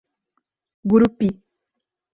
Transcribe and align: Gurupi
Gurupi 0.89 1.27